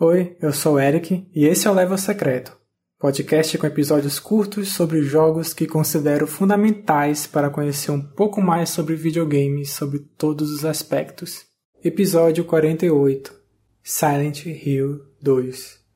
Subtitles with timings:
[0.00, 2.56] Oi, eu sou o Eric e esse é o Level Secreto,
[3.00, 8.94] podcast com episódios curtos sobre jogos que considero fundamentais para conhecer um pouco mais sobre
[8.94, 11.46] videogames sobre todos os aspectos.
[11.82, 13.34] Episódio 48
[13.82, 15.87] Silent Hill 2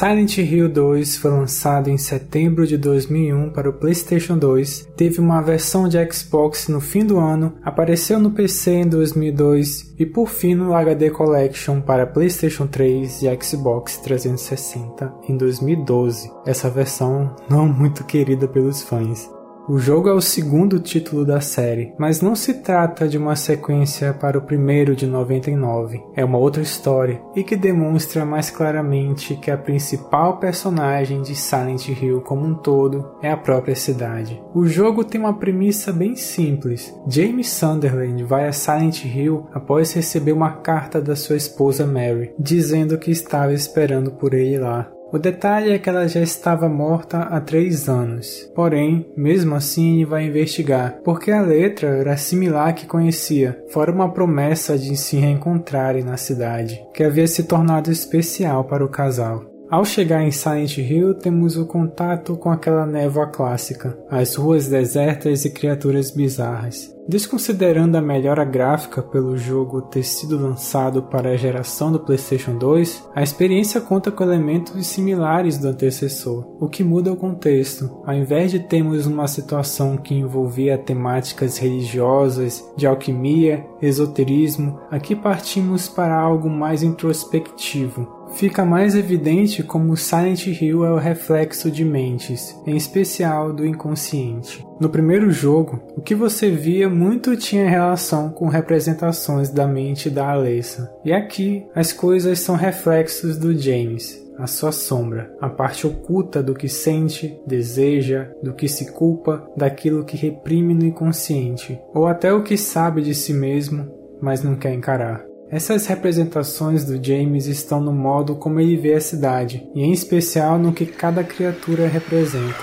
[0.00, 5.42] Silent Hill 2 foi lançado em setembro de 2001 para o PlayStation 2, teve uma
[5.42, 10.54] versão de Xbox no fim do ano, apareceu no PC em 2002 e por fim
[10.54, 16.32] no HD Collection para PlayStation 3 e Xbox 360 em 2012.
[16.46, 19.28] Essa versão não muito querida pelos fãs.
[19.70, 24.12] O jogo é o segundo título da série, mas não se trata de uma sequência
[24.12, 26.02] para o primeiro de 99.
[26.16, 31.86] É uma outra história e que demonstra mais claramente que a principal personagem de Silent
[31.86, 34.42] Hill como um todo é a própria cidade.
[34.52, 36.92] O jogo tem uma premissa bem simples.
[37.06, 42.98] James Sunderland vai a Silent Hill após receber uma carta da sua esposa Mary, dizendo
[42.98, 44.90] que estava esperando por ele lá.
[45.12, 48.48] O detalhe é que ela já estava morta há três anos.
[48.54, 53.90] Porém, mesmo assim, ele vai investigar, porque a letra era similar à que conhecia, fora
[53.90, 59.49] uma promessa de se reencontrarem na cidade, que havia se tornado especial para o casal.
[59.70, 65.44] Ao chegar em Silent Hill, temos o contato com aquela névoa clássica, as ruas desertas
[65.44, 66.92] e criaturas bizarras.
[67.08, 73.10] Desconsiderando a melhora gráfica pelo jogo ter sido lançado para a geração do PlayStation 2,
[73.14, 78.02] a experiência conta com elementos similares do antecessor, o que muda o contexto.
[78.04, 85.88] Ao invés de termos uma situação que envolvia temáticas religiosas, de alquimia, esoterismo, aqui partimos
[85.88, 92.56] para algo mais introspectivo, Fica mais evidente como Silent Hill é o reflexo de mentes,
[92.66, 94.66] em especial do inconsciente.
[94.80, 100.30] No primeiro jogo, o que você via muito tinha relação com representações da mente da
[100.30, 106.42] Alessa, e aqui as coisas são reflexos do James, a sua sombra, a parte oculta
[106.42, 112.32] do que sente, deseja, do que se culpa, daquilo que reprime no inconsciente, ou até
[112.32, 113.86] o que sabe de si mesmo,
[114.20, 115.29] mas não quer encarar.
[115.52, 120.60] Essas representações do James estão no modo como ele vê a cidade, e em especial
[120.60, 122.54] no que cada criatura representa.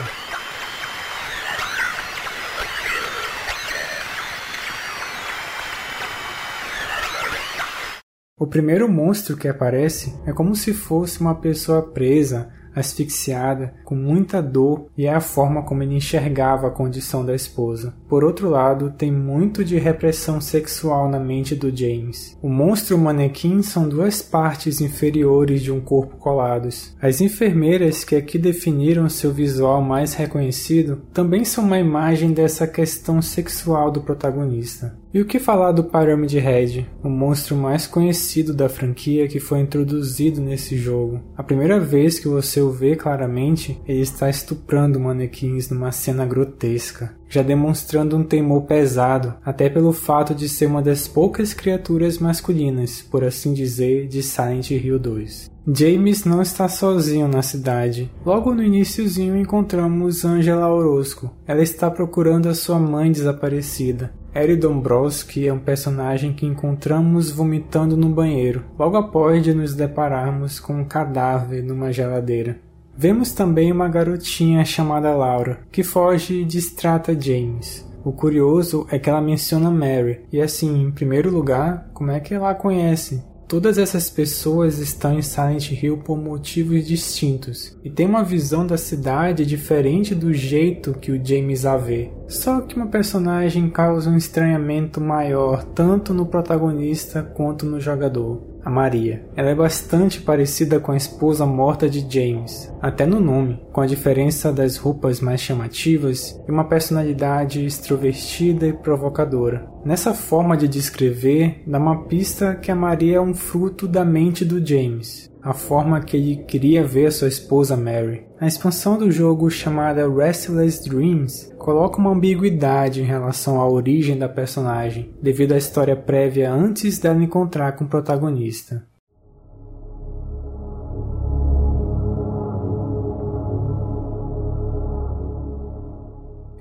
[8.40, 14.42] O primeiro monstro que aparece é como se fosse uma pessoa presa, asfixiada, com muita
[14.42, 17.94] dor, e é a forma como ele enxergava a condição da esposa.
[18.08, 22.38] Por outro lado, tem muito de repressão sexual na mente do James.
[22.42, 26.96] O monstro e o manequim são duas partes inferiores de um corpo colados.
[27.02, 33.22] As enfermeiras que aqui definiram seu visual mais reconhecido também são uma imagem dessa questão
[33.22, 34.98] sexual do protagonista.
[35.14, 39.62] E o que falar do Pyramid Head, o monstro mais conhecido da franquia que foi
[39.62, 41.22] introduzido nesse jogo?
[41.38, 47.16] A primeira vez que você o vê claramente, ele está estuprando manequins numa cena grotesca,
[47.30, 53.02] já demonstrando um temor pesado, até pelo fato de ser uma das poucas criaturas masculinas,
[53.02, 55.50] por assim dizer, de Silent Hill 2.
[55.70, 58.10] James não está sozinho na cidade.
[58.26, 61.30] Logo no iníciozinho encontramos Angela Orozco.
[61.46, 64.14] Ela está procurando a sua mãe desaparecida.
[64.38, 70.60] Harry Dombrowski é um personagem que encontramos vomitando no banheiro, logo após de nos depararmos
[70.60, 72.60] com um cadáver numa geladeira.
[72.96, 77.84] Vemos também uma garotinha chamada Laura, que foge e distrata James.
[78.06, 82.36] O curioso é que ela menciona Mary, e assim, em primeiro lugar, como é que
[82.36, 83.24] ela a conhece?
[83.48, 88.78] Todas essas pessoas estão em Silent Hill por motivos distintos e têm uma visão da
[88.78, 92.12] cidade diferente do jeito que o James a vê.
[92.28, 98.70] Só que uma personagem causa um estranhamento maior tanto no protagonista quanto no jogador a
[98.70, 99.24] Maria.
[99.34, 103.88] Ela é bastante parecida com a esposa morta de James, até no nome, com a
[103.88, 109.66] diferença das roupas mais chamativas e uma personalidade extrovertida e provocadora.
[109.86, 114.44] Nessa forma de descrever, dá uma pista que a Maria é um fruto da mente
[114.44, 118.26] do James, a forma que ele queria ver sua esposa Mary.
[118.38, 124.28] A expansão do jogo chamada Restless Dreams coloca uma ambiguidade em relação à origem da
[124.28, 128.86] personagem, devido à história prévia antes dela encontrar com o protagonista.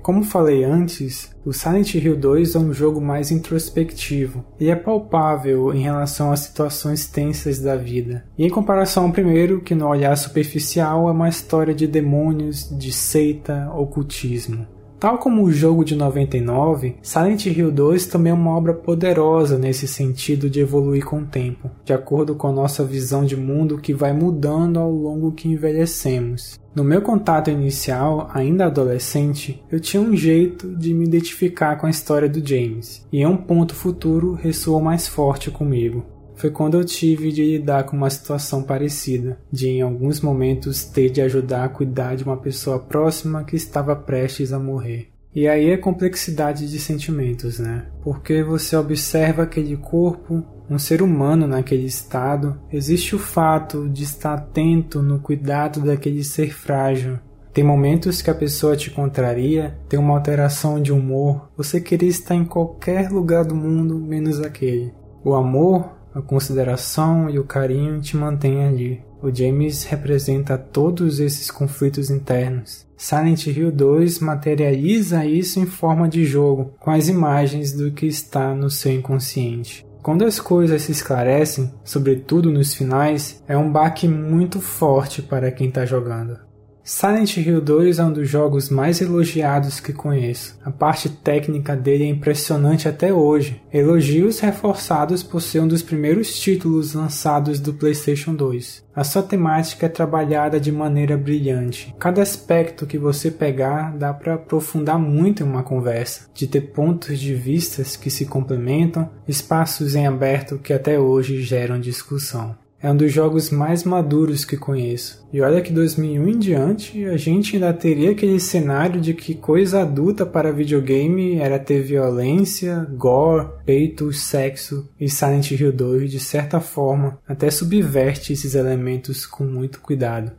[0.07, 5.73] Como falei antes, o Silent Hill 2 é um jogo mais introspectivo e é palpável
[5.73, 8.23] em relação às situações tensas da vida.
[8.37, 12.89] E em comparação ao primeiro, que no olhar superficial é uma história de demônios, de
[12.89, 14.65] seita, ocultismo.
[14.99, 19.87] Tal como o jogo de 99, Silent Hill 2 também é uma obra poderosa nesse
[19.87, 23.93] sentido de evoluir com o tempo, de acordo com a nossa visão de mundo que
[23.93, 26.59] vai mudando ao longo que envelhecemos.
[26.73, 31.91] No meu contato inicial, ainda adolescente, eu tinha um jeito de me identificar com a
[31.91, 36.85] história do James, e em um ponto futuro ressoou mais forte comigo foi quando eu
[36.85, 41.69] tive de lidar com uma situação parecida, de em alguns momentos ter de ajudar a
[41.69, 45.09] cuidar de uma pessoa próxima que estava prestes a morrer.
[45.35, 47.85] E aí é complexidade de sentimentos, né?
[48.03, 54.33] Porque você observa aquele corpo, um ser humano naquele estado, existe o fato de estar
[54.33, 57.19] atento no cuidado daquele ser frágil.
[57.53, 62.35] Tem momentos que a pessoa te contraria, tem uma alteração de humor, você queria estar
[62.35, 64.93] em qualquer lugar do mundo menos aquele.
[65.23, 69.01] O amor a consideração e o carinho te mantêm ali.
[69.21, 72.87] O James representa todos esses conflitos internos.
[72.97, 78.55] Silent Hill 2 materializa isso em forma de jogo, com as imagens do que está
[78.55, 79.85] no seu inconsciente.
[80.01, 85.67] Quando as coisas se esclarecem, sobretudo nos finais, é um baque muito forte para quem
[85.67, 86.46] está jogando.
[86.89, 90.57] Silent Hill 2 é um dos jogos mais elogiados que conheço.
[90.63, 93.61] A parte técnica dele é impressionante até hoje.
[93.73, 98.85] Elogios reforçados por ser um dos primeiros títulos lançados do PlayStation 2.
[98.95, 101.93] A sua temática é trabalhada de maneira brilhante.
[101.99, 107.19] Cada aspecto que você pegar dá para aprofundar muito em uma conversa, de ter pontos
[107.19, 112.55] de vistas que se complementam, espaços em aberto que até hoje geram discussão.
[112.87, 115.27] É um dos jogos mais maduros que conheço.
[115.33, 119.81] E olha que 2001 em diante a gente ainda teria aquele cenário de que coisa
[119.81, 126.61] adulta para videogame era ter violência, gore, peito, sexo e Silent Hill 2 de certa
[126.61, 130.31] forma até subverte esses elementos com muito cuidado.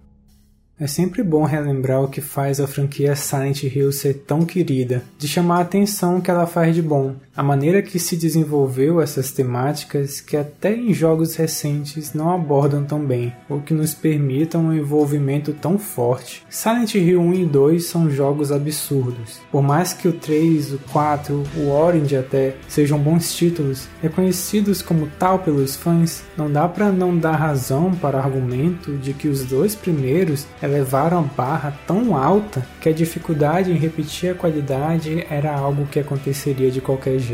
[0.80, 5.26] É sempre bom relembrar o que faz a franquia Silent Hill ser tão querida, de
[5.26, 10.20] chamar a atenção que ela faz de bom, a maneira que se desenvolveu essas temáticas
[10.20, 15.52] que até em jogos recentes não abordam tão bem, ou que nos permitam um envolvimento
[15.52, 16.44] tão forte.
[16.50, 19.40] Silent Hill 1 e 2 são jogos absurdos.
[19.52, 25.06] Por mais que o 3, o 4, o Orange até sejam bons títulos, reconhecidos como
[25.16, 29.44] tal pelos fãs, não dá para não dar razão para o argumento de que os
[29.44, 35.56] dois primeiros elevaram a barra tão alta que a dificuldade em repetir a qualidade era
[35.56, 37.27] algo que aconteceria de qualquer.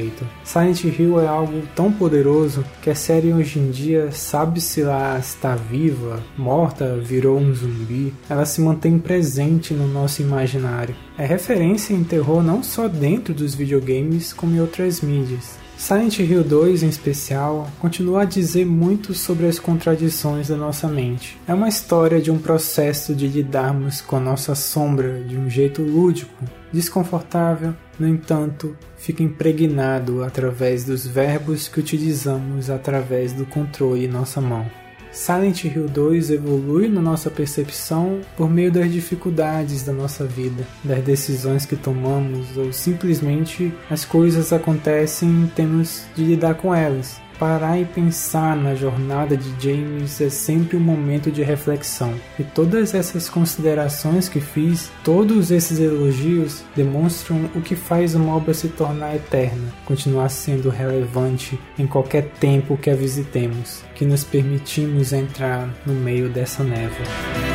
[0.45, 5.55] Silent Hill é algo tão poderoso que a série hoje em dia sabe-se lá está
[5.55, 10.95] viva, morta, virou um zumbi, ela se mantém presente no nosso imaginário.
[11.17, 15.65] É referência em terror não só dentro dos videogames como em outras mídias.
[15.77, 21.39] Silent Hill 2, em especial, continua a dizer muito sobre as contradições da nossa mente.
[21.47, 25.83] É uma história de um processo de lidarmos com a nossa sombra de um jeito
[25.83, 34.09] lúdico, desconfortável, no entanto, fica impregnado através dos verbos que utilizamos através do controle em
[34.09, 34.69] nossa mão.
[35.15, 41.05] Silent Hill 2 evolui na nossa percepção por meio das dificuldades da nossa vida, das
[41.05, 47.24] decisões que tomamos ou simplesmente as coisas acontecem e temos de lidar com elas.
[47.39, 52.15] Parar e pensar na jornada de James é sempre um momento de reflexão.
[52.39, 58.55] E todas essas considerações que fiz, todos esses elogios, demonstram o que faz uma obra
[58.55, 65.13] se tornar eterna, continuar sendo relevante em qualquer tempo que a visitemos, que nos permitimos
[65.13, 67.54] entrar no meio dessa névoa.